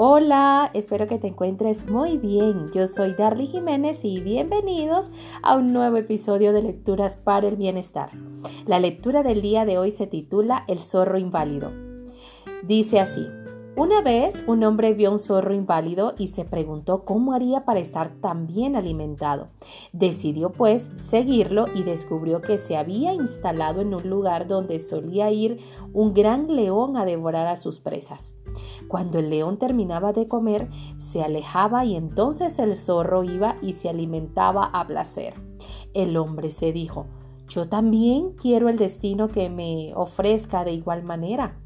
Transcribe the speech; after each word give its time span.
Hola, 0.00 0.70
espero 0.74 1.08
que 1.08 1.18
te 1.18 1.26
encuentres 1.26 1.90
muy 1.90 2.18
bien. 2.18 2.66
Yo 2.72 2.86
soy 2.86 3.14
Darly 3.14 3.48
Jiménez 3.48 4.04
y 4.04 4.20
bienvenidos 4.20 5.10
a 5.42 5.56
un 5.56 5.72
nuevo 5.72 5.96
episodio 5.96 6.52
de 6.52 6.62
Lecturas 6.62 7.16
para 7.16 7.48
el 7.48 7.56
Bienestar. 7.56 8.12
La 8.64 8.78
lectura 8.78 9.24
del 9.24 9.42
día 9.42 9.64
de 9.64 9.76
hoy 9.76 9.90
se 9.90 10.06
titula 10.06 10.62
El 10.68 10.78
zorro 10.78 11.18
inválido. 11.18 11.72
Dice 12.62 13.00
así. 13.00 13.26
Una 13.74 14.00
vez 14.00 14.44
un 14.46 14.62
hombre 14.62 14.92
vio 14.92 15.10
un 15.10 15.18
zorro 15.18 15.52
inválido 15.52 16.14
y 16.16 16.28
se 16.28 16.44
preguntó 16.44 17.04
cómo 17.04 17.32
haría 17.32 17.64
para 17.64 17.80
estar 17.80 18.12
tan 18.20 18.46
bien 18.46 18.76
alimentado. 18.76 19.48
Decidió 19.92 20.50
pues 20.50 20.90
seguirlo 20.94 21.66
y 21.74 21.82
descubrió 21.82 22.40
que 22.40 22.58
se 22.58 22.76
había 22.76 23.14
instalado 23.14 23.80
en 23.80 23.94
un 23.94 24.08
lugar 24.08 24.46
donde 24.46 24.78
solía 24.78 25.30
ir 25.32 25.58
un 25.92 26.14
gran 26.14 26.54
león 26.54 26.96
a 26.96 27.04
devorar 27.04 27.48
a 27.48 27.56
sus 27.56 27.80
presas. 27.80 28.34
Cuando 28.86 29.18
el 29.18 29.30
león 29.30 29.58
terminaba 29.58 30.12
de 30.12 30.28
comer, 30.28 30.68
se 30.98 31.22
alejaba 31.22 31.84
y 31.84 31.96
entonces 31.96 32.58
el 32.58 32.76
zorro 32.76 33.24
iba 33.24 33.56
y 33.60 33.72
se 33.72 33.88
alimentaba 33.88 34.64
a 34.64 34.86
placer. 34.86 35.34
El 35.94 36.16
hombre 36.16 36.50
se 36.50 36.72
dijo, 36.72 37.06
yo 37.48 37.68
también 37.68 38.32
quiero 38.32 38.68
el 38.68 38.76
destino 38.76 39.28
que 39.28 39.50
me 39.50 39.92
ofrezca 39.94 40.64
de 40.64 40.72
igual 40.72 41.02
manera 41.02 41.56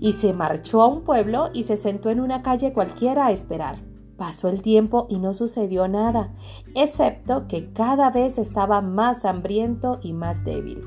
y 0.00 0.14
se 0.14 0.32
marchó 0.32 0.82
a 0.82 0.86
un 0.86 1.02
pueblo 1.02 1.50
y 1.52 1.62
se 1.62 1.76
sentó 1.76 2.10
en 2.10 2.20
una 2.20 2.42
calle 2.42 2.72
cualquiera 2.72 3.26
a 3.26 3.32
esperar. 3.32 3.93
Pasó 4.16 4.48
el 4.48 4.62
tiempo 4.62 5.06
y 5.10 5.18
no 5.18 5.32
sucedió 5.32 5.88
nada, 5.88 6.32
excepto 6.76 7.48
que 7.48 7.72
cada 7.72 8.10
vez 8.10 8.38
estaba 8.38 8.80
más 8.80 9.24
hambriento 9.24 9.98
y 10.02 10.12
más 10.12 10.44
débil. 10.44 10.84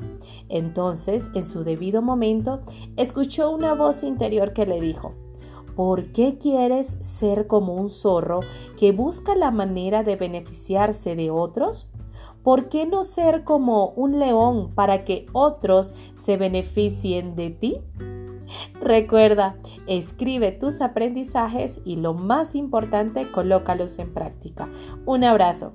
Entonces, 0.48 1.28
en 1.34 1.44
su 1.44 1.62
debido 1.62 2.00
momento, 2.00 2.60
escuchó 2.96 3.50
una 3.50 3.74
voz 3.74 4.02
interior 4.02 4.54
que 4.54 4.64
le 4.64 4.80
dijo, 4.80 5.14
¿Por 5.76 6.10
qué 6.10 6.38
quieres 6.38 6.96
ser 6.98 7.46
como 7.46 7.74
un 7.74 7.90
zorro 7.90 8.40
que 8.76 8.92
busca 8.92 9.36
la 9.36 9.52
manera 9.52 10.02
de 10.02 10.16
beneficiarse 10.16 11.14
de 11.14 11.30
otros? 11.30 11.88
¿Por 12.42 12.68
qué 12.68 12.86
no 12.86 13.04
ser 13.04 13.44
como 13.44 13.90
un 13.90 14.18
león 14.18 14.72
para 14.74 15.04
que 15.04 15.26
otros 15.32 15.94
se 16.14 16.36
beneficien 16.36 17.36
de 17.36 17.50
ti? 17.50 17.80
Recuerda, 18.80 19.56
escribe 19.86 20.52
tus 20.52 20.80
aprendizajes 20.80 21.80
y 21.84 21.96
lo 21.96 22.14
más 22.14 22.54
importante, 22.54 23.30
colócalos 23.30 23.98
en 23.98 24.12
práctica. 24.12 24.68
Un 25.04 25.24
abrazo. 25.24 25.74